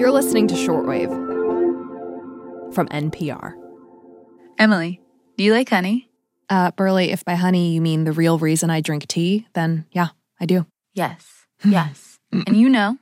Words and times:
You're 0.00 0.12
listening 0.12 0.48
to 0.48 0.54
Shortwave 0.54 1.10
from 2.74 2.88
NPR. 2.88 3.52
Emily, 4.58 4.98
do 5.36 5.44
you 5.44 5.52
like 5.52 5.68
honey? 5.68 6.08
Uh, 6.48 6.70
Berly, 6.70 7.08
if 7.08 7.22
by 7.22 7.34
honey 7.34 7.74
you 7.74 7.82
mean 7.82 8.04
the 8.04 8.12
real 8.12 8.38
reason 8.38 8.70
I 8.70 8.80
drink 8.80 9.06
tea, 9.08 9.46
then 9.52 9.84
yeah, 9.92 10.08
I 10.40 10.46
do. 10.46 10.64
Yes, 10.94 11.44
yes. 11.62 12.18
and 12.32 12.56
you 12.56 12.70
know, 12.70 12.96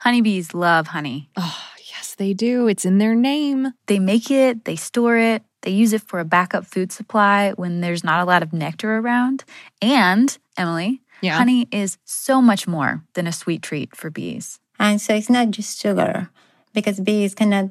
honeybees 0.00 0.52
love 0.52 0.88
honey. 0.88 1.30
Oh, 1.36 1.62
yes, 1.94 2.16
they 2.16 2.34
do. 2.34 2.66
It's 2.66 2.84
in 2.84 2.98
their 2.98 3.14
name. 3.14 3.68
They 3.86 4.00
make 4.00 4.28
it, 4.28 4.64
they 4.64 4.74
store 4.74 5.16
it, 5.18 5.44
they 5.62 5.70
use 5.70 5.92
it 5.92 6.02
for 6.02 6.18
a 6.18 6.24
backup 6.24 6.66
food 6.66 6.90
supply 6.90 7.52
when 7.52 7.80
there's 7.80 8.02
not 8.02 8.20
a 8.22 8.24
lot 8.24 8.42
of 8.42 8.52
nectar 8.52 8.98
around. 8.98 9.44
And, 9.80 10.36
Emily, 10.56 11.00
Yeah. 11.22 11.36
honey 11.38 11.68
is 11.70 11.96
so 12.04 12.42
much 12.42 12.66
more 12.66 13.04
than 13.14 13.28
a 13.28 13.32
sweet 13.32 13.62
treat 13.62 13.94
for 13.94 14.10
bees. 14.10 14.58
And 14.80 15.00
so 15.00 15.14
it's 15.14 15.30
not 15.30 15.50
just 15.50 15.80
sugar, 15.80 16.30
because 16.72 16.98
bees 16.98 17.34
cannot 17.34 17.70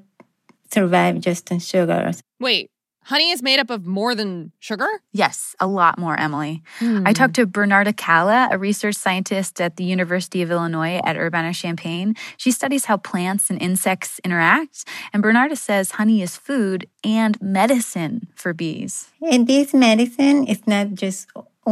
survive 0.72 1.20
just 1.20 1.52
on 1.52 1.58
sugar. 1.58 2.12
Wait, 2.40 2.70
honey 3.06 3.32
is 3.32 3.42
made 3.42 3.60
up 3.60 3.72
of 3.72 3.88
more 3.88 4.14
than 4.14 4.52
sugar? 4.60 4.88
Yes, 5.12 5.56
a 5.60 5.66
lot 5.66 5.98
more, 5.98 6.16
Emily. 6.16 6.62
Hmm. 6.78 7.02
I 7.08 7.14
talked 7.14 7.34
to 7.36 7.48
Bernarda 7.48 7.98
Calla, 7.98 8.50
a 8.52 8.60
research 8.60 8.96
scientist 8.96 9.60
at 9.60 9.78
the 9.78 9.84
University 9.84 10.44
of 10.44 10.52
Illinois 10.52 11.02
at 11.04 11.18
Urbana 11.18 11.52
Champaign. 11.52 12.16
She 12.38 12.52
studies 12.52 12.86
how 12.86 12.98
plants 12.98 13.50
and 13.50 13.60
insects 13.60 14.20
interact. 14.24 14.86
And 15.12 15.24
Bernarda 15.24 15.58
says 15.58 15.92
honey 15.98 16.22
is 16.22 16.38
food 16.38 16.88
and 17.04 17.42
medicine 17.42 18.28
for 18.36 18.54
bees. 18.54 19.10
And 19.20 19.48
this 19.48 19.74
medicine 19.74 20.46
is 20.46 20.68
not 20.68 20.94
just 20.94 21.28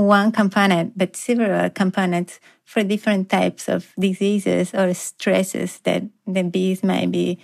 one 0.06 0.32
component, 0.32 0.98
but 0.98 1.16
several 1.16 1.70
components 1.70 2.40
for 2.66 2.84
different 2.84 3.30
types 3.30 3.70
of 3.70 3.94
diseases 4.00 4.74
or 4.74 4.94
stresses 4.94 5.80
that 5.80 6.04
the 6.26 6.44
bees 6.44 6.84
might 6.84 7.12
be 7.12 7.40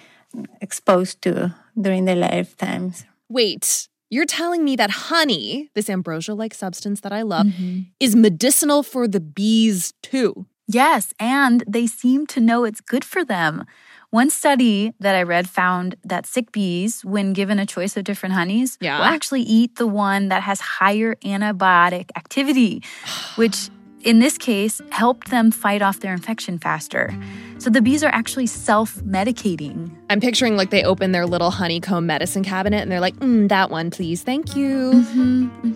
exposed 0.62 1.22
to 1.22 1.54
during 1.80 2.06
their 2.06 2.16
lifetimes. 2.16 3.06
Wait, 3.30 3.88
you're 4.10 4.26
telling 4.26 4.64
me 4.64 4.76
that 4.76 4.90
honey, 4.90 5.70
this 5.73 5.90
ambrosia 5.90 6.34
like 6.34 6.54
substance 6.54 7.02
that 7.02 7.12
I 7.12 7.22
love, 7.22 7.48
mm-hmm. 7.48 7.82
is 8.00 8.16
medicinal 8.16 8.84
for 8.84 9.08
the 9.08 9.20
bees 9.20 9.94
too? 10.04 10.45
Yes, 10.67 11.14
and 11.20 11.64
they 11.67 11.88
seem 11.88 12.26
to 12.28 12.40
know 12.40 12.64
it's 12.64 12.82
good 12.82 13.04
for 13.04 13.26
them. 13.26 13.66
One 14.14 14.30
study 14.30 14.94
that 15.00 15.16
I 15.16 15.23
read 15.23 15.50
found 15.50 15.95
that 16.06 16.28
sick 16.28 16.52
bees, 16.52 17.03
when 17.03 17.33
given 17.33 17.58
a 17.58 17.66
choice 17.66 17.97
of 17.97 18.03
different 18.03 18.36
honeys, 18.36 18.78
Yeah. 18.80 19.00
will 19.00 19.05
actually 19.05 19.42
eat 19.42 19.78
the 19.78 19.88
one 19.88 20.28
that 20.30 20.44
has 20.44 20.61
higher 20.61 21.16
antibiotic 21.25 22.11
activity, 22.16 22.83
which 23.38 23.72
in 24.03 24.20
this 24.20 24.38
case 24.38 24.81
helped 24.92 25.31
them 25.31 25.50
fight 25.50 25.81
off 25.81 26.02
their 26.02 26.14
infection 26.14 26.59
faster. 26.59 27.11
So 27.58 27.72
the 27.72 27.81
bees 27.81 28.03
are 28.03 28.14
actually 28.14 28.45
self 28.45 28.97
medicating. 28.97 29.89
I'm 30.11 30.20
picturing 30.20 30.58
like 30.58 30.70
they 30.70 30.83
open 30.83 31.11
their 31.11 31.25
little 31.25 31.50
honeycomb 31.50 32.05
medicine 32.05 32.44
cabinet 32.44 32.83
and 32.83 32.92
they're 32.92 33.00
like, 33.00 33.16
mm, 33.16 33.50
that 33.50 33.72
one, 33.72 33.89
please, 33.89 34.22
thank 34.22 34.55
you. 34.55 35.03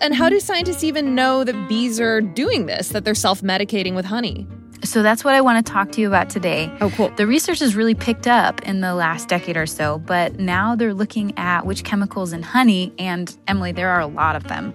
And 0.00 0.14
how 0.14 0.28
do 0.28 0.38
scientists 0.38 0.84
even 0.84 1.16
know 1.16 1.42
that 1.42 1.68
bees 1.68 1.98
are 1.98 2.20
doing 2.20 2.66
this, 2.66 2.90
that 2.90 3.04
they're 3.04 3.16
self 3.16 3.40
medicating 3.40 3.96
with 3.96 4.04
honey? 4.04 4.46
So 4.88 5.02
that's 5.02 5.22
what 5.22 5.34
I 5.34 5.42
want 5.42 5.64
to 5.64 5.70
talk 5.70 5.92
to 5.92 6.00
you 6.00 6.08
about 6.08 6.30
today. 6.30 6.72
Oh, 6.80 6.88
cool. 6.88 7.10
The 7.10 7.26
research 7.26 7.58
has 7.58 7.76
really 7.76 7.94
picked 7.94 8.26
up 8.26 8.62
in 8.62 8.80
the 8.80 8.94
last 8.94 9.28
decade 9.28 9.54
or 9.54 9.66
so, 9.66 9.98
but 9.98 10.40
now 10.40 10.74
they're 10.74 10.94
looking 10.94 11.36
at 11.36 11.66
which 11.66 11.84
chemicals 11.84 12.32
in 12.32 12.42
honey, 12.42 12.94
and 12.98 13.36
Emily, 13.48 13.70
there 13.70 13.90
are 13.90 14.00
a 14.00 14.06
lot 14.06 14.34
of 14.34 14.44
them, 14.44 14.72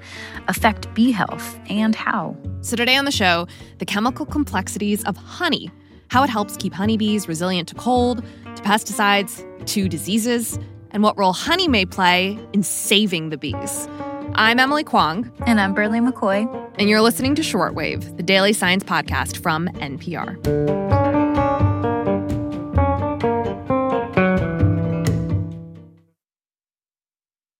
affect 0.48 0.94
bee 0.94 1.12
health 1.12 1.58
and 1.68 1.96
how. 1.96 2.38
So, 2.62 2.76
today 2.76 2.96
on 2.96 3.06
the 3.06 3.12
show, 3.12 3.48
the 3.80 3.86
chemical 3.86 4.28
complexities 4.28 5.04
of 5.06 5.18
honey, 5.18 5.72
how 6.10 6.24
it 6.24 6.30
helps 6.30 6.58
keep 6.58 6.74
honeybees 6.74 7.28
resilient 7.28 7.68
to 7.70 7.76
cold, 7.76 8.24
to 8.56 8.62
pesticides, 8.62 9.44
to 9.66 9.90
diseases, 9.90 10.60
and 10.92 11.02
what 11.02 11.18
role 11.18 11.34
honey 11.34 11.68
may 11.68 11.86
play 11.86 12.38
in 12.54 12.62
saving 12.62 13.30
the 13.30 13.38
bees. 13.38 13.88
I'm 14.36 14.60
Emily 14.60 14.84
Kwong, 14.84 15.32
And 15.46 15.60
I'm 15.62 15.76
Berly 15.76 16.00
McCoy. 16.06 16.48
and 16.80 16.90
you're 16.90 17.02
listening 17.02 17.36
to 17.36 17.42
Shortwave, 17.44 18.18
the 18.18 18.24
daily 18.24 18.52
science 18.54 18.84
podcast 18.84 19.38
from 19.42 19.68
NPR. 19.76 20.40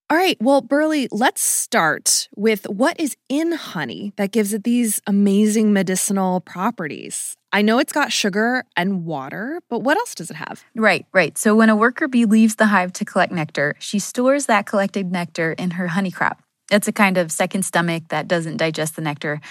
All 0.10 0.18
right, 0.18 0.38
well, 0.40 0.62
Berly, 0.62 1.08
let's 1.12 1.42
start 1.42 2.30
with 2.36 2.66
what 2.70 3.00
is 3.00 3.18
in 3.30 3.54
honey 3.54 4.14
that 4.18 4.32
gives 4.32 4.54
it 4.54 4.64
these 4.64 5.02
amazing 5.08 5.74
medicinal 5.74 6.40
properties. 6.42 7.36
I 7.52 7.62
know 7.64 7.80
it's 7.80 7.94
got 7.94 8.12
sugar 8.12 8.64
and 8.76 9.06
water, 9.06 9.60
but 9.70 9.80
what 9.80 9.98
else 9.98 10.14
does 10.14 10.30
it 10.30 10.36
have? 10.36 10.64
Right, 10.76 11.06
right. 11.14 11.36
So 11.38 11.56
when 11.56 11.70
a 11.70 11.76
worker 11.76 12.08
bee 12.08 12.26
leaves 12.26 12.56
the 12.56 12.68
hive 12.68 12.94
to 12.94 13.06
collect 13.06 13.32
nectar, 13.32 13.76
she 13.80 13.98
stores 13.98 14.46
that 14.46 14.66
collected 14.68 15.12
nectar 15.12 15.54
in 15.54 15.72
her 15.72 15.88
honey 15.88 16.12
crop. 16.12 16.43
It's 16.72 16.88
a 16.88 16.92
kind 16.92 17.18
of 17.18 17.32
second 17.32 17.64
stomach 17.64 18.04
that 18.10 18.28
doesn't 18.28 18.58
digest 18.58 18.96
the 18.96 19.02
nectar. 19.02 19.42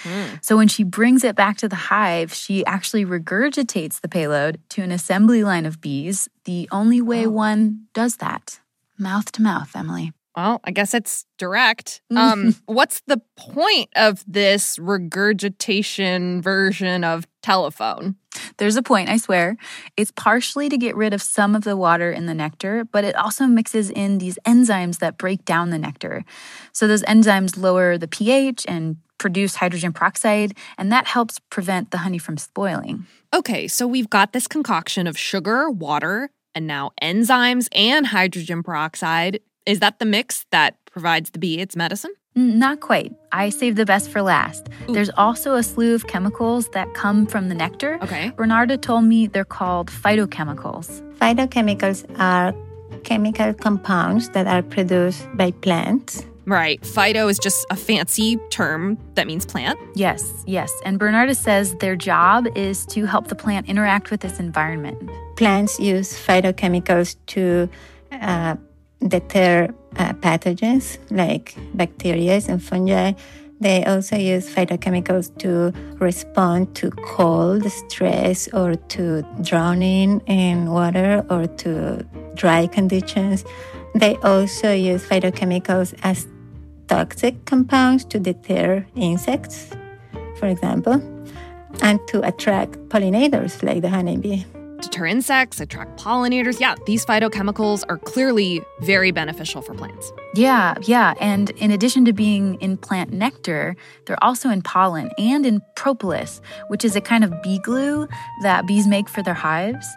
So 0.41 0.57
when 0.57 0.67
she 0.67 0.83
brings 0.83 1.23
it 1.23 1.35
back 1.35 1.57
to 1.57 1.69
the 1.69 1.75
hive, 1.75 2.33
she 2.33 2.65
actually 2.65 3.05
regurgitates 3.05 4.01
the 4.01 4.09
payload 4.09 4.59
to 4.69 4.81
an 4.81 4.91
assembly 4.91 5.43
line 5.43 5.65
of 5.65 5.79
bees, 5.79 6.27
the 6.45 6.67
only 6.71 7.01
way 7.01 7.27
one 7.27 7.85
does 7.93 8.17
that. 8.17 8.59
Mouth 8.97 9.31
to 9.33 9.41
mouth, 9.41 9.71
Emily. 9.75 10.11
Well, 10.35 10.59
I 10.63 10.71
guess 10.71 10.93
it's 10.93 11.25
direct. 11.37 12.01
Um, 12.15 12.55
what's 12.65 13.01
the 13.07 13.21
point 13.37 13.89
of 13.95 14.23
this 14.27 14.77
regurgitation 14.79 16.41
version 16.41 17.03
of 17.03 17.27
telephone? 17.41 18.15
There's 18.57 18.75
a 18.75 18.83
point, 18.83 19.09
I 19.09 19.17
swear. 19.17 19.57
It's 19.97 20.11
partially 20.11 20.69
to 20.69 20.77
get 20.77 20.95
rid 20.95 21.13
of 21.13 21.21
some 21.21 21.55
of 21.55 21.63
the 21.63 21.77
water 21.77 22.11
in 22.11 22.25
the 22.25 22.33
nectar, 22.33 22.85
but 22.85 23.03
it 23.03 23.15
also 23.15 23.45
mixes 23.45 23.89
in 23.89 24.17
these 24.17 24.37
enzymes 24.45 24.99
that 24.99 25.17
break 25.17 25.45
down 25.45 25.69
the 25.69 25.77
nectar. 25.77 26.23
So 26.71 26.87
those 26.87 27.03
enzymes 27.03 27.57
lower 27.57 27.97
the 27.97 28.07
pH 28.07 28.65
and 28.67 28.97
produce 29.17 29.55
hydrogen 29.55 29.93
peroxide, 29.93 30.57
and 30.77 30.91
that 30.91 31.07
helps 31.07 31.39
prevent 31.49 31.91
the 31.91 31.99
honey 31.99 32.17
from 32.17 32.37
spoiling. 32.37 33.05
Okay, 33.33 33.67
so 33.67 33.87
we've 33.87 34.09
got 34.09 34.33
this 34.33 34.47
concoction 34.47 35.07
of 35.07 35.17
sugar, 35.17 35.69
water, 35.69 36.29
and 36.53 36.67
now 36.67 36.91
enzymes 37.01 37.67
and 37.73 38.07
hydrogen 38.07 38.63
peroxide. 38.63 39.39
Is 39.65 39.79
that 39.79 39.99
the 39.99 40.05
mix 40.05 40.45
that 40.51 40.77
provides 40.91 41.31
the 41.31 41.39
bee 41.39 41.59
its 41.59 41.75
medicine? 41.75 42.13
Not 42.35 42.79
quite. 42.79 43.13
I 43.31 43.49
save 43.49 43.75
the 43.75 43.85
best 43.85 44.09
for 44.09 44.21
last. 44.21 44.67
There's 44.89 45.11
also 45.17 45.55
a 45.55 45.63
slew 45.63 45.93
of 45.93 46.07
chemicals 46.07 46.67
that 46.69 46.91
come 46.95 47.27
from 47.27 47.49
the 47.49 47.55
nectar. 47.55 47.99
Okay. 48.01 48.31
Bernarda 48.31 48.81
told 48.81 49.05
me 49.05 49.27
they're 49.27 49.45
called 49.45 49.89
phytochemicals. 49.91 51.01
Phytochemicals 51.19 52.19
are 52.19 52.53
chemical 53.03 53.53
compounds 53.53 54.29
that 54.29 54.47
are 54.47 54.63
produced 54.63 55.27
by 55.35 55.51
plants. 55.51 56.25
Right. 56.45 56.81
Phyto 56.81 57.29
is 57.29 57.39
just 57.39 57.65
a 57.69 57.75
fancy 57.75 58.37
term 58.49 58.97
that 59.13 59.27
means 59.27 59.45
plant. 59.45 59.79
Yes, 59.95 60.43
yes. 60.45 60.73
And 60.83 60.99
Bernarda 60.99 61.35
says 61.35 61.75
their 61.75 61.95
job 61.95 62.47
is 62.55 62.85
to 62.87 63.05
help 63.05 63.27
the 63.27 63.35
plant 63.35 63.69
interact 63.69 64.11
with 64.11 64.25
its 64.25 64.39
environment. 64.39 65.09
Plants 65.37 65.79
use 65.79 66.13
phytochemicals 66.13 67.15
to 67.27 67.69
uh, 68.11 68.55
deter 69.07 69.73
uh, 69.97 70.13
pathogens 70.13 70.97
like 71.11 71.55
bacteria 71.73 72.41
and 72.47 72.61
fungi. 72.63 73.13
They 73.59 73.85
also 73.85 74.17
use 74.17 74.53
phytochemicals 74.53 75.37
to 75.39 75.71
respond 75.99 76.75
to 76.75 76.91
cold, 76.91 77.63
stress, 77.71 78.49
or 78.53 78.75
to 78.75 79.23
drowning 79.41 80.19
in 80.21 80.71
water 80.71 81.25
or 81.29 81.47
to 81.63 82.05
dry 82.35 82.67
conditions. 82.67 83.45
They 83.95 84.15
also 84.17 84.73
use 84.73 85.05
phytochemicals 85.05 85.93
as 86.03 86.27
toxic 86.87 87.45
compounds 87.45 88.03
to 88.05 88.19
deter 88.19 88.85
insects, 88.95 89.69
for 90.37 90.47
example, 90.47 91.01
and 91.81 91.99
to 92.07 92.27
attract 92.27 92.73
pollinators 92.89 93.63
like 93.63 93.81
the 93.81 93.89
honeybee. 93.89 94.43
Deter 94.83 95.05
insects, 95.05 95.61
attract 95.61 95.97
pollinators. 95.97 96.59
Yeah, 96.59 96.75
these 96.85 97.05
phytochemicals 97.05 97.85
are 97.87 97.97
clearly 97.97 98.61
very 98.81 99.11
beneficial 99.11 99.61
for 99.61 99.73
plants. 99.73 100.11
Yeah, 100.35 100.75
yeah. 100.81 101.13
And 101.21 101.51
in 101.51 101.71
addition 101.71 102.03
to 102.03 102.11
being 102.11 102.55
in 102.55 102.75
plant 102.75 103.13
nectar, 103.13 103.77
they're 104.05 104.21
also 104.21 104.49
in 104.49 104.61
pollen 104.61 105.09
and 105.17 105.45
in 105.45 105.61
propolis, 105.77 106.41
which 106.67 106.83
is 106.83 106.97
a 106.97 107.01
kind 107.01 107.23
of 107.23 107.31
bee 107.41 107.59
glue 107.59 108.09
that 108.41 108.67
bees 108.67 108.85
make 108.85 109.07
for 109.07 109.23
their 109.23 109.33
hives. 109.33 109.87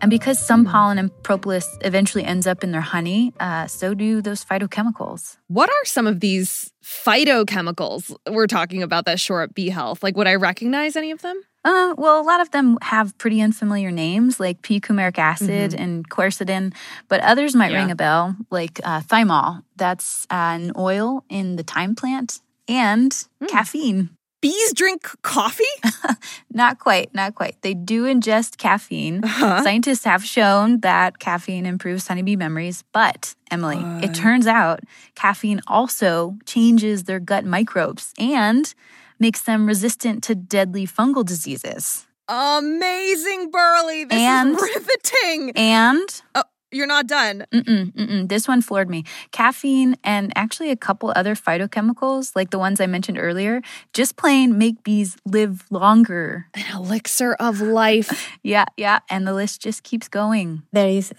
And 0.00 0.10
because 0.10 0.38
some 0.38 0.64
pollen 0.64 0.98
and 0.98 1.10
propolis 1.24 1.68
eventually 1.80 2.22
ends 2.22 2.46
up 2.46 2.62
in 2.62 2.70
their 2.70 2.80
honey, 2.80 3.32
uh, 3.40 3.66
so 3.66 3.94
do 3.94 4.22
those 4.22 4.44
phytochemicals. 4.44 5.38
What 5.48 5.70
are 5.70 5.84
some 5.84 6.06
of 6.06 6.20
these 6.20 6.72
phytochemicals 6.84 8.14
we're 8.30 8.46
talking 8.46 8.84
about 8.84 9.06
that 9.06 9.18
shore 9.18 9.42
up 9.42 9.54
bee 9.54 9.70
health? 9.70 10.04
Like, 10.04 10.16
would 10.16 10.28
I 10.28 10.36
recognize 10.36 10.94
any 10.94 11.10
of 11.10 11.22
them? 11.22 11.42
Uh, 11.66 11.94
well, 11.98 12.20
a 12.20 12.22
lot 12.22 12.40
of 12.40 12.52
them 12.52 12.78
have 12.80 13.18
pretty 13.18 13.40
unfamiliar 13.42 13.90
names 13.90 14.38
like 14.38 14.62
p-coumaric 14.62 15.18
acid 15.18 15.74
and 15.74 16.08
quercetin, 16.08 16.72
but 17.08 17.20
others 17.22 17.56
might 17.56 17.72
Yeah. 17.72 17.78
ring 17.80 17.90
a 17.90 17.96
bell, 17.96 18.36
like 18.50 18.78
uh, 18.84 19.00
thymol. 19.00 19.64
That's 19.74 20.26
uh, 20.30 20.54
an 20.54 20.72
oil 20.76 21.24
in 21.28 21.56
the 21.56 21.64
thyme 21.64 21.96
plant, 21.96 22.38
and 22.68 23.10
caffeine. 23.48 24.15
Bees 24.40 24.72
drink 24.74 25.08
coffee? 25.22 25.64
not 26.52 26.78
quite, 26.78 27.14
not 27.14 27.34
quite. 27.34 27.60
They 27.62 27.74
do 27.74 28.04
ingest 28.04 28.58
caffeine. 28.58 29.24
Uh-huh. 29.24 29.62
Scientists 29.62 30.04
have 30.04 30.24
shown 30.24 30.80
that 30.80 31.18
caffeine 31.18 31.66
improves 31.66 32.06
honeybee 32.06 32.36
memories, 32.36 32.84
but 32.92 33.34
Emily, 33.50 33.78
it 34.04 34.14
turns 34.14 34.46
out 34.46 34.80
caffeine 35.14 35.60
also 35.66 36.36
changes 36.44 37.04
their 37.04 37.20
gut 37.20 37.44
microbes 37.44 38.12
and 38.18 38.74
makes 39.18 39.42
them 39.42 39.66
resistant 39.66 40.22
to 40.24 40.34
deadly 40.34 40.86
fungal 40.86 41.24
diseases. 41.24 42.06
Amazing, 42.28 43.52
Berly. 43.52 44.08
This 44.08 44.18
and, 44.18 44.56
is 44.56 44.62
riveting. 44.76 45.52
And 45.54 46.22
oh, 46.34 46.42
you're 46.72 46.86
not 46.86 47.06
done. 47.06 47.46
Mm-mm, 47.52 47.92
mm-mm. 47.92 48.28
This 48.28 48.48
one 48.48 48.60
floored 48.60 48.90
me. 48.90 49.04
Caffeine 49.30 49.96
and 50.02 50.32
actually 50.36 50.70
a 50.70 50.76
couple 50.76 51.12
other 51.14 51.34
phytochemicals, 51.34 52.34
like 52.34 52.50
the 52.50 52.58
ones 52.58 52.80
I 52.80 52.86
mentioned 52.86 53.18
earlier, 53.18 53.62
just 53.92 54.16
plain 54.16 54.58
make 54.58 54.82
bees 54.82 55.16
live 55.24 55.64
longer. 55.70 56.46
An 56.54 56.64
elixir 56.74 57.34
of 57.34 57.60
life. 57.60 58.30
yeah, 58.42 58.66
yeah. 58.76 59.00
And 59.08 59.26
the 59.26 59.34
list 59.34 59.62
just 59.62 59.82
keeps 59.82 60.08
going. 60.08 60.62
There 60.72 60.88
is 60.88 61.12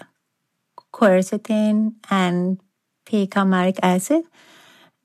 quercetin 0.94 1.94
and 2.10 2.60
p-coumaric 3.06 3.80
acid. 3.82 4.24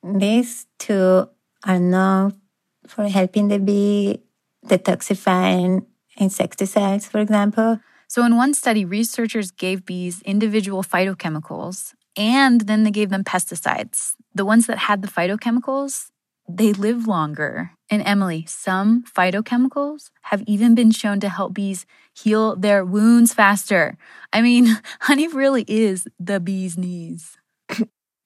These 0.02 0.66
two 0.78 1.28
are 1.64 1.78
known 1.78 2.40
for 2.86 3.06
helping 3.08 3.48
the 3.48 3.58
bee 3.58 4.18
detoxifying 4.66 5.86
insecticides, 6.16 7.06
for 7.06 7.20
example. 7.20 7.78
So, 8.12 8.24
in 8.26 8.36
one 8.36 8.52
study, 8.52 8.84
researchers 8.84 9.50
gave 9.50 9.86
bees 9.86 10.20
individual 10.20 10.82
phytochemicals 10.82 11.94
and 12.14 12.60
then 12.60 12.82
they 12.82 12.90
gave 12.90 13.08
them 13.08 13.24
pesticides. 13.24 14.12
The 14.34 14.44
ones 14.44 14.66
that 14.66 14.76
had 14.76 15.00
the 15.00 15.08
phytochemicals, 15.08 16.10
they 16.46 16.74
live 16.74 17.06
longer. 17.06 17.70
And 17.88 18.02
Emily, 18.06 18.44
some 18.46 19.02
phytochemicals 19.04 20.10
have 20.24 20.42
even 20.46 20.74
been 20.74 20.90
shown 20.90 21.20
to 21.20 21.30
help 21.30 21.54
bees 21.54 21.86
heal 22.12 22.54
their 22.54 22.84
wounds 22.84 23.32
faster. 23.32 23.96
I 24.30 24.42
mean, 24.42 24.66
honey 25.00 25.28
really 25.28 25.64
is 25.66 26.06
the 26.20 26.38
bee's 26.38 26.76
knees. 26.76 27.38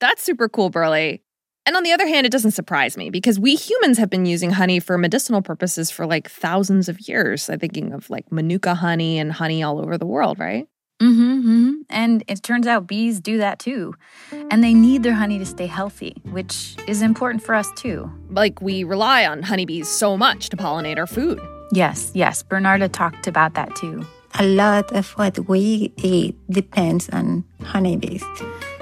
That's 0.01 0.21
super 0.25 0.49
cool, 0.49 0.69
Berly. 0.69 1.21
And 1.67 1.75
on 1.75 1.83
the 1.83 1.93
other 1.93 2.07
hand, 2.07 2.25
it 2.25 2.31
doesn't 2.31 2.53
surprise 2.53 2.97
me 2.97 3.11
because 3.11 3.41
we 3.41 3.57
humans 3.57 3.99
have 3.99 4.09
been 4.09 4.25
using 4.25 4.51
honey 4.51 4.79
for 4.79 4.97
medicinal 4.97 5.43
purposes 5.43 5.91
for 5.91 6.07
like 6.07 6.31
thousands 6.31 6.89
of 6.89 7.09
years. 7.09 7.51
I'm 7.51 7.59
thinking 7.59 7.93
of 7.93 8.09
like 8.09 8.31
manuka 8.31 8.77
honey 8.77 9.19
and 9.19 9.33
honey 9.33 9.65
all 9.65 9.81
over 9.81 9.99
the 9.99 10.07
world, 10.07 10.39
right? 10.39 10.69
Mm-hmm, 11.03 11.23
mm-hmm. 11.23 11.73
And 11.91 12.23
it 12.29 12.45
turns 12.45 12.69
out 12.69 12.87
bees 12.87 13.21
do 13.21 13.39
that 13.39 13.59
too. 13.59 13.95
And 14.31 14.63
they 14.63 14.75
need 14.75 15.03
their 15.03 15.13
honey 15.13 15.41
to 15.41 15.45
stay 15.45 15.67
healthy, 15.67 16.17
which 16.31 16.77
is 16.87 17.03
important 17.03 17.43
for 17.43 17.55
us 17.55 17.69
too. 17.73 18.11
Like 18.31 18.63
we 18.63 18.85
rely 18.85 19.27
on 19.27 19.43
honeybees 19.43 19.89
so 19.89 20.17
much 20.17 20.49
to 20.51 20.57
pollinate 20.57 20.99
our 20.99 21.07
food. 21.07 21.41
Yes, 21.73 22.13
yes. 22.15 22.45
Bernarda 22.45 22.91
talked 22.93 23.27
about 23.27 23.55
that 23.55 23.75
too. 23.75 24.07
A 24.39 24.45
lot 24.47 24.93
of 24.93 25.11
what 25.13 25.49
we 25.49 25.93
eat 25.97 26.37
depends 26.49 27.09
on 27.09 27.45
honeybees. 27.63 28.23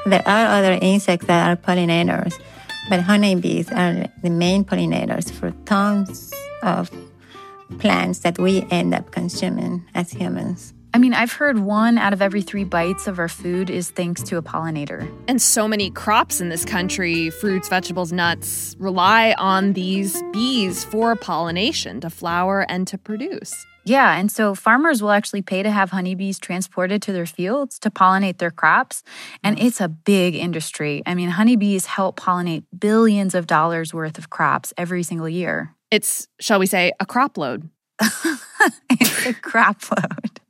There 0.05 0.23
are 0.29 0.59
other 0.59 0.79
insects 0.83 1.27
that 1.27 1.49
are 1.49 1.57
pollinators 1.57 2.39
but 2.89 3.01
honeybees 3.01 3.71
are 3.73 4.07
the 4.23 4.31
main 4.31 4.65
pollinators 4.65 5.31
for 5.31 5.51
tons 5.65 6.33
of 6.63 6.91
plants 7.79 8.21
that 8.21 8.39
we 8.39 8.67
end 8.71 8.95
up 8.95 9.11
consuming 9.11 9.85
as 9.95 10.11
humans. 10.11 10.75
I 10.95 10.99
mean, 10.99 11.13
I've 11.13 11.33
heard 11.33 11.59
one 11.59 11.99
out 11.99 12.13
of 12.13 12.23
every 12.23 12.41
three 12.41 12.63
bites 12.63 13.09
of 13.09 13.19
our 13.19 13.29
food 13.29 13.69
is 13.69 13.91
thanks 13.91 14.23
to 14.25 14.37
a 14.37 14.43
pollinator. 14.43 15.13
And 15.27 15.43
so 15.43 15.67
many 15.67 15.91
crops 15.91 16.41
in 16.41 16.51
this 16.51 16.65
country 16.65 17.31
fruits, 17.31 17.69
vegetables, 17.69 18.13
nuts 18.13 18.77
rely 18.79 19.35
on 19.37 19.73
these 19.73 20.23
bees 20.33 20.85
for 20.85 21.17
pollination 21.17 22.01
to 22.01 22.11
flower 22.11 22.65
and 22.69 22.87
to 22.87 22.97
produce. 22.97 23.67
Yeah, 23.85 24.17
and 24.17 24.33
so 24.33 24.55
farmers 24.55 25.03
will 25.03 25.11
actually 25.11 25.43
pay 25.43 25.63
to 25.63 25.71
have 25.71 25.91
honeybees 25.91 26.39
transported 26.39 27.03
to 27.03 27.13
their 27.13 27.27
fields 27.27 27.79
to 27.81 27.91
pollinate 27.91 28.39
their 28.39 28.51
crops. 28.51 29.03
And 29.43 29.59
mm. 29.59 29.65
it's 29.65 29.81
a 29.81 29.89
big 29.89 30.35
industry. 30.35 31.03
I 31.05 31.15
mean, 31.15 31.29
honeybees 31.29 31.87
help 31.87 32.19
pollinate 32.19 32.65
billions 32.77 33.35
of 33.35 33.47
dollars 33.47 33.93
worth 33.93 34.17
of 34.17 34.31
crops 34.31 34.73
every 34.79 35.03
single 35.03 35.29
year. 35.29 35.75
It's, 35.91 36.29
shall 36.41 36.59
we 36.59 36.67
say, 36.67 36.93
a 36.99 37.07
crop 37.07 37.37
load. 37.37 37.69
it's 38.91 39.27
a 39.27 39.35
crop 39.35 39.83
load. 39.91 40.41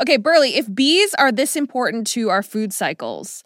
okay, 0.00 0.16
Berly, 0.16 0.56
if 0.56 0.72
bees 0.72 1.14
are 1.14 1.32
this 1.32 1.56
important 1.56 2.06
to 2.08 2.30
our 2.30 2.42
food 2.42 2.72
cycles, 2.72 3.42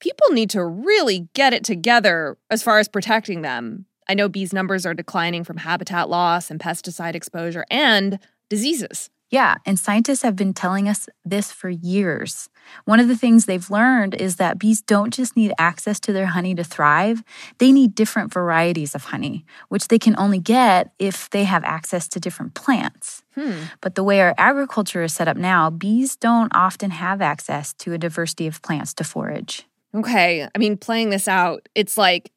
people 0.00 0.30
need 0.30 0.50
to 0.50 0.64
really 0.64 1.28
get 1.34 1.54
it 1.54 1.62
together 1.62 2.36
as 2.50 2.62
far 2.62 2.80
as 2.80 2.88
protecting 2.88 3.42
them. 3.42 3.86
I 4.08 4.14
know 4.14 4.28
bees' 4.28 4.52
numbers 4.52 4.84
are 4.84 4.94
declining 4.94 5.44
from 5.44 5.58
habitat 5.58 6.10
loss 6.10 6.50
and 6.50 6.58
pesticide 6.58 7.14
exposure 7.14 7.64
and 7.70 8.18
diseases. 8.50 9.08
Yeah, 9.30 9.58
and 9.64 9.78
scientists 9.78 10.22
have 10.22 10.34
been 10.34 10.52
telling 10.52 10.88
us 10.88 11.08
this 11.24 11.52
for 11.52 11.68
years. 11.68 12.48
One 12.84 12.98
of 12.98 13.06
the 13.06 13.16
things 13.16 13.44
they've 13.44 13.70
learned 13.70 14.14
is 14.16 14.36
that 14.36 14.58
bees 14.58 14.82
don't 14.82 15.14
just 15.14 15.36
need 15.36 15.52
access 15.56 16.00
to 16.00 16.12
their 16.12 16.26
honey 16.26 16.52
to 16.56 16.64
thrive, 16.64 17.22
they 17.58 17.70
need 17.70 17.94
different 17.94 18.32
varieties 18.32 18.94
of 18.94 19.04
honey, 19.04 19.44
which 19.68 19.86
they 19.86 20.00
can 20.00 20.16
only 20.18 20.40
get 20.40 20.92
if 20.98 21.30
they 21.30 21.44
have 21.44 21.62
access 21.62 22.08
to 22.08 22.18
different 22.18 22.54
plants. 22.54 23.22
Hmm. 23.36 23.52
But 23.80 23.94
the 23.94 24.02
way 24.02 24.20
our 24.20 24.34
agriculture 24.36 25.04
is 25.04 25.14
set 25.14 25.28
up 25.28 25.36
now, 25.36 25.70
bees 25.70 26.16
don't 26.16 26.52
often 26.52 26.90
have 26.90 27.22
access 27.22 27.72
to 27.74 27.92
a 27.92 27.98
diversity 27.98 28.48
of 28.48 28.60
plants 28.62 28.92
to 28.94 29.04
forage. 29.04 29.64
Okay, 29.94 30.48
I 30.52 30.58
mean, 30.58 30.76
playing 30.76 31.10
this 31.10 31.28
out, 31.28 31.68
it's 31.76 31.96
like 31.96 32.32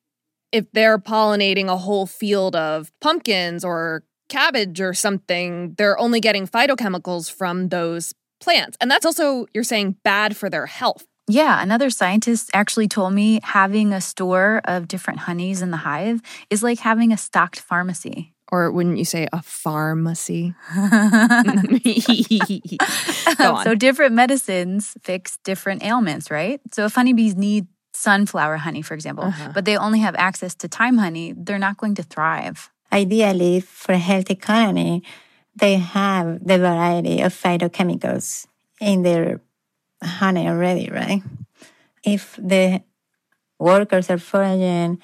if 0.52 0.72
they're 0.74 1.00
pollinating 1.00 1.68
a 1.68 1.78
whole 1.78 2.06
field 2.06 2.56
of 2.56 2.92
pumpkins 3.02 3.66
or 3.66 4.04
cabbage 4.34 4.82
or 4.82 4.94
something, 4.94 5.76
they're 5.78 5.98
only 6.00 6.20
getting 6.20 6.48
phytochemicals 6.48 7.32
from 7.32 7.70
those 7.70 8.14
plants. 8.42 8.76
And 8.82 8.90
that's 8.90 9.06
also, 9.06 9.46
you're 9.54 9.64
saying, 9.64 9.98
bad 10.04 10.36
for 10.36 10.50
their 10.50 10.66
health. 10.66 11.06
Yeah, 11.28 11.62
another 11.62 11.90
scientist 11.90 12.50
actually 12.54 12.90
told 12.90 13.14
me 13.14 13.40
having 13.44 13.94
a 13.94 14.02
store 14.02 14.60
of 14.66 14.90
different 14.90 15.20
honeys 15.20 15.62
in 15.62 15.72
the 15.72 15.78
hive 15.78 16.22
is 16.50 16.64
like 16.64 16.80
having 16.80 17.14
a 17.14 17.18
stocked 17.18 17.60
pharmacy. 17.60 18.34
Or 18.52 18.72
wouldn't 18.72 18.98
you 18.98 19.06
say 19.06 19.28
a 19.32 19.42
pharmacy? 19.42 20.54
so 23.64 23.76
different 23.76 24.16
medicines 24.16 24.98
fix 25.02 25.38
different 25.44 25.84
ailments, 25.84 26.30
right? 26.30 26.60
So 26.72 26.86
if 26.86 26.96
honeybees 26.96 27.36
need 27.36 27.68
sunflower 27.94 28.58
honey, 28.58 28.82
for 28.82 28.96
example, 28.96 29.26
uh-huh. 29.26 29.52
but 29.54 29.66
they 29.66 29.78
only 29.78 30.00
have 30.00 30.16
access 30.18 30.56
to 30.56 30.68
thyme 30.68 30.98
honey, 30.98 31.34
they're 31.38 31.58
not 31.58 31.78
going 31.78 31.96
to 31.96 32.04
thrive 32.04 32.70
ideally 32.94 33.60
for 33.60 33.94
a 33.94 33.98
healthy 33.98 34.36
colony, 34.36 35.04
they 35.56 35.76
have 35.76 36.46
the 36.46 36.58
variety 36.58 37.22
of 37.22 37.34
phytochemicals 37.34 38.48
in 38.80 39.04
their 39.04 39.42
honey 40.02 40.48
already, 40.48 40.90
right? 40.90 41.22
If 42.04 42.36
the 42.38 42.84
workers 43.60 44.10
are 44.10 44.18
foraging 44.18 45.02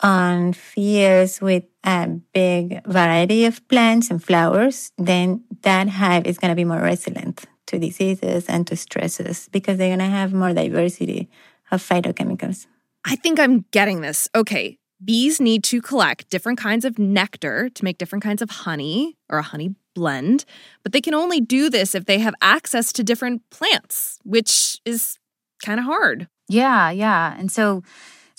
on 0.00 0.52
fields 0.52 1.40
with 1.40 1.64
a 1.84 2.08
big 2.34 2.84
variety 2.86 3.44
of 3.44 3.66
plants 3.68 4.10
and 4.10 4.22
flowers, 4.22 4.90
then 4.98 5.44
that 5.62 5.88
hive 5.88 6.26
is 6.26 6.38
going 6.38 6.50
to 6.50 6.56
be 6.56 6.64
more 6.64 6.80
resilient 6.80 7.44
to 7.66 7.78
diseases 7.78 8.46
and 8.48 8.66
to 8.66 8.76
stresses 8.76 9.48
because 9.52 9.78
they're 9.78 9.96
going 9.96 10.10
to 10.10 10.16
have 10.16 10.32
more 10.32 10.52
diversity 10.52 11.30
of 11.70 11.80
phytochemicals. 11.80 12.66
I 13.04 13.16
think 13.16 13.38
I'm 13.38 13.64
getting 13.70 14.00
this. 14.00 14.28
Okay, 14.34 14.78
Bees 15.04 15.40
need 15.40 15.64
to 15.64 15.80
collect 15.80 16.28
different 16.30 16.58
kinds 16.58 16.84
of 16.84 16.98
nectar 16.98 17.68
to 17.70 17.84
make 17.84 17.98
different 17.98 18.22
kinds 18.22 18.42
of 18.42 18.50
honey 18.50 19.16
or 19.28 19.38
a 19.38 19.42
honey 19.42 19.74
blend, 19.94 20.44
but 20.82 20.92
they 20.92 21.00
can 21.00 21.14
only 21.14 21.40
do 21.40 21.68
this 21.68 21.94
if 21.94 22.06
they 22.06 22.18
have 22.18 22.34
access 22.40 22.92
to 22.94 23.04
different 23.04 23.42
plants, 23.50 24.18
which 24.24 24.80
is 24.84 25.18
kind 25.64 25.78
of 25.78 25.86
hard. 25.86 26.28
Yeah, 26.48 26.90
yeah. 26.90 27.36
And 27.38 27.50
so 27.50 27.82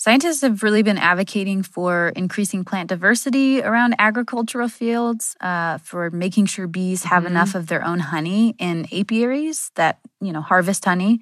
scientists 0.04 0.42
have 0.42 0.62
really 0.62 0.82
been 0.82 0.98
advocating 0.98 1.62
for 1.62 2.12
increasing 2.14 2.62
plant 2.62 2.90
diversity 2.90 3.62
around 3.62 3.94
agricultural 3.98 4.68
fields, 4.68 5.34
uh, 5.40 5.78
for 5.78 6.10
making 6.10 6.44
sure 6.44 6.66
bees 6.66 7.04
have 7.04 7.22
mm-hmm. 7.22 7.32
enough 7.32 7.54
of 7.54 7.68
their 7.68 7.82
own 7.82 8.00
honey 8.00 8.54
in 8.58 8.86
apiaries 8.92 9.70
that, 9.76 10.00
you 10.20 10.30
know, 10.30 10.42
harvest 10.42 10.84
honey. 10.84 11.20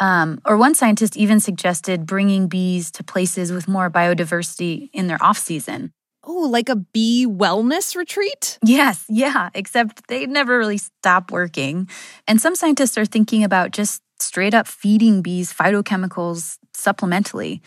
Um, 0.00 0.40
or 0.44 0.56
one 0.56 0.74
scientist 0.74 1.16
even 1.16 1.38
suggested 1.38 2.04
bringing 2.04 2.48
bees 2.48 2.90
to 2.92 3.04
places 3.04 3.52
with 3.52 3.68
more 3.68 3.88
biodiversity 3.90 4.90
in 4.92 5.06
their 5.06 5.22
off 5.22 5.38
season. 5.38 5.92
Oh, 6.24 6.48
like 6.50 6.68
a 6.68 6.74
bee 6.74 7.28
wellness 7.28 7.94
retreat? 7.94 8.58
Yes, 8.64 9.04
yeah, 9.08 9.50
except 9.54 10.08
they 10.08 10.26
never 10.26 10.58
really 10.58 10.78
stop 10.78 11.30
working. 11.30 11.88
And 12.26 12.40
some 12.40 12.56
scientists 12.56 12.98
are 12.98 13.06
thinking 13.06 13.44
about 13.44 13.70
just 13.70 14.02
straight 14.18 14.52
up 14.52 14.66
feeding 14.66 15.22
bees 15.22 15.52
phytochemicals 15.52 16.58
supplementally. 16.76 17.60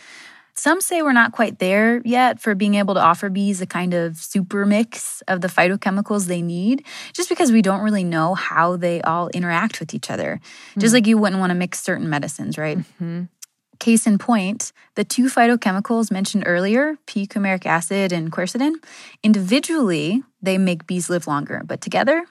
Some 0.54 0.80
say 0.80 1.02
we're 1.02 1.12
not 1.12 1.32
quite 1.32 1.58
there 1.58 2.02
yet 2.04 2.40
for 2.40 2.54
being 2.54 2.74
able 2.74 2.94
to 2.94 3.00
offer 3.00 3.28
bees 3.28 3.60
a 3.60 3.66
kind 3.66 3.94
of 3.94 4.16
super 4.16 4.66
mix 4.66 5.22
of 5.28 5.40
the 5.40 5.48
phytochemicals 5.48 6.26
they 6.26 6.42
need, 6.42 6.84
just 7.12 7.28
because 7.28 7.52
we 7.52 7.62
don't 7.62 7.80
really 7.80 8.04
know 8.04 8.34
how 8.34 8.76
they 8.76 9.00
all 9.02 9.28
interact 9.28 9.80
with 9.80 9.94
each 9.94 10.10
other. 10.10 10.40
Mm-hmm. 10.40 10.80
Just 10.80 10.92
hmm. 10.92 10.96
like 10.96 11.06
you 11.06 11.18
wouldn't 11.18 11.40
want 11.40 11.50
to 11.50 11.54
mix 11.54 11.80
certain 11.82 12.08
medicines, 12.10 12.58
right? 12.58 12.78
Mm-hmm. 12.78 13.24
Case 13.78 14.06
in 14.06 14.18
point, 14.18 14.72
the 14.94 15.04
two 15.04 15.24
phytochemicals 15.24 16.10
mentioned 16.10 16.44
earlier, 16.46 16.96
P 17.06 17.26
coumaric 17.26 17.64
acid 17.64 18.12
and 18.12 18.30
quercetin, 18.30 18.74
individually, 19.22 20.22
they 20.42 20.58
make 20.58 20.86
bees 20.86 21.08
live 21.08 21.26
longer, 21.26 21.62
but 21.64 21.80
together, 21.80 22.26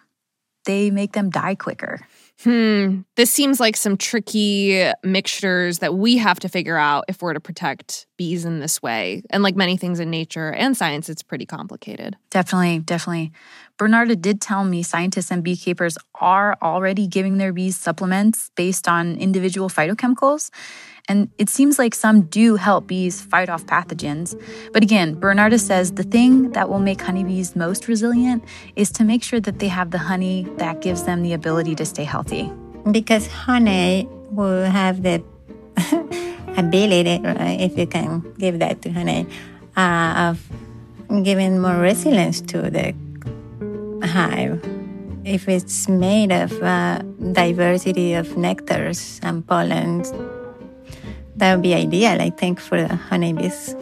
they 0.66 0.92
make 0.92 1.14
them 1.14 1.32
die 1.32 1.56
quicker. 1.56 2.02
Hmm, 2.44 3.02
this 3.18 3.30
seems 3.30 3.60
like 3.60 3.76
some 3.76 3.98
tricky 3.98 4.90
mixtures 5.04 5.80
that 5.80 5.96
we 5.96 6.18
have 6.18 6.40
to 6.40 6.48
figure 6.48 6.78
out 6.78 7.04
if 7.10 7.22
we're 7.22 7.34
to 7.34 7.42
protect 7.42 8.08
bees 8.18 8.46
in 8.46 8.60
this 8.60 8.82
way. 8.82 9.24
And 9.30 9.44
like 9.44 9.58
many 9.58 9.76
things 9.76 10.00
in 10.00 10.10
nature 10.10 10.54
and 10.54 10.76
science, 10.78 11.10
it's 11.10 11.22
pretty 11.22 11.46
complicated. 11.46 12.16
Definitely, 12.30 12.80
definitely. 12.80 13.34
Bernarda 13.78 14.20
did 14.20 14.40
tell 14.40 14.64
me 14.64 14.84
scientists 14.84 15.32
and 15.32 15.44
beekeepers 15.44 15.98
are 16.16 16.58
already 16.62 17.08
giving 17.08 17.40
their 17.40 17.52
bees 17.52 17.76
supplements 17.76 18.52
based 18.56 18.88
on 18.88 19.18
individual 19.18 19.68
phytochemicals. 19.68 20.50
And 21.10 21.30
it 21.40 21.50
seems 21.50 21.80
like 21.80 21.96
some 21.96 22.22
do 22.22 22.56
help 22.56 22.86
bees 22.86 23.20
fight 23.20 23.50
off 23.50 23.66
pathogens. 23.66 24.40
But 24.72 24.84
again, 24.84 25.16
Bernarda 25.16 25.60
says 25.60 25.94
the 25.94 26.04
thing 26.04 26.52
that 26.52 26.70
will 26.70 26.80
make 26.80 27.02
honeybees 27.02 27.56
most 27.56 27.88
resilient 27.88 28.44
is 28.76 28.92
to 28.92 29.04
make 29.04 29.24
sure 29.24 29.40
that 29.40 29.58
they 29.58 29.70
have 29.70 29.90
the 29.90 29.98
honey 29.98 30.46
that 30.58 30.82
gives 30.82 31.04
them 31.04 31.24
the 31.24 31.34
ability 31.34 31.74
to 31.76 31.86
stay 31.86 32.04
healthy. 32.04 32.29
Because 32.92 33.28
honey 33.28 34.08
will 34.32 34.66
have 34.66 35.04
the 35.04 35.24
ability, 36.58 37.22
if 37.64 37.78
you 37.78 37.88
can 37.88 38.22
give 38.38 38.60
that 38.60 38.82
to 38.84 38.92
honey, 38.92 39.26
uh, 39.78 40.32
of 40.32 41.24
giving 41.24 41.60
more 41.60 41.78
resilience 41.78 42.42
to 42.42 42.70
the 42.70 42.94
hive. 44.06 44.62
If 45.26 45.48
it's 45.48 45.88
made 45.90 46.32
of 46.32 46.52
uh, 46.64 47.02
diversity 47.34 48.14
of 48.14 48.28
nectars 48.30 49.20
and 49.22 49.46
pollens, 49.46 50.12
that 51.36 51.54
would 51.54 51.62
be 51.62 51.74
ideal, 51.74 52.22
I 52.22 52.32
think, 52.32 52.60
for 52.60 52.82
the 52.82 52.96
honeybees. 52.96 53.76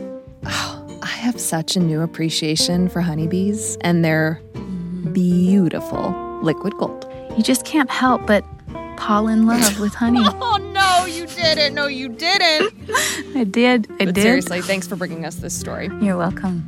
Oh, 0.45 0.99
I 1.01 1.07
have 1.07 1.39
such 1.39 1.75
a 1.75 1.79
new 1.79 2.01
appreciation 2.01 2.89
for 2.89 3.01
honeybees 3.01 3.77
and 3.81 4.03
their 4.03 4.41
beautiful 5.11 6.13
liquid 6.43 6.77
gold. 6.77 7.06
You 7.37 7.43
just 7.43 7.65
can't 7.65 7.89
help 7.91 8.25
but 8.25 8.43
fall 8.97 9.27
in 9.27 9.45
love 9.45 9.79
with 9.79 9.93
honey. 9.93 10.21
oh 10.23 10.57
no, 10.73 11.05
you 11.05 11.27
didn't. 11.27 11.75
No, 11.75 11.85
you 11.85 12.09
didn't. 12.09 12.73
I 13.35 13.43
did. 13.43 13.87
I 13.99 14.05
but 14.05 14.15
did. 14.15 14.21
Seriously, 14.21 14.61
thanks 14.61 14.87
for 14.87 14.95
bringing 14.95 15.23
us 15.23 15.35
this 15.35 15.57
story. 15.57 15.89
You're 16.01 16.17
welcome. 16.17 16.65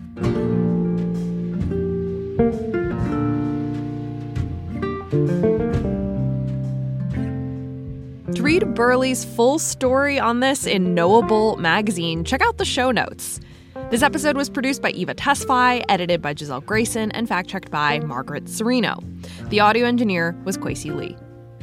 To 8.35 8.43
read 8.43 8.75
Berly's 8.75 9.25
full 9.25 9.57
story 9.57 10.19
on 10.19 10.39
this 10.39 10.67
in 10.67 10.93
Knowable 10.93 11.57
magazine, 11.57 12.23
check 12.23 12.41
out 12.41 12.57
the 12.57 12.65
show 12.65 12.91
notes. 12.91 13.39
This 13.89 14.03
episode 14.03 14.37
was 14.37 14.51
produced 14.51 14.83
by 14.83 14.91
Eva 14.91 15.15
Tesfaye, 15.15 15.83
edited 15.89 16.21
by 16.21 16.35
Giselle 16.35 16.61
Grayson, 16.61 17.11
and 17.11 17.27
fact 17.27 17.49
checked 17.49 17.71
by 17.71 17.99
Margaret 18.01 18.45
Cirino. 18.45 19.03
The 19.49 19.61
audio 19.61 19.87
engineer 19.87 20.39
was 20.45 20.59
Kwesi 20.59 20.95
Lee. 20.95 21.17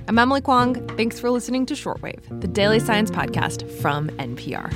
I'm 0.09 0.19
Emily 0.19 0.41
Kwong. 0.41 0.75
Thanks 0.97 1.21
for 1.21 1.31
listening 1.31 1.67
to 1.67 1.75
Shortwave, 1.75 2.41
the 2.41 2.49
daily 2.49 2.81
science 2.81 3.13
podcast 3.13 3.71
from 3.81 4.09
NPR. 4.19 4.73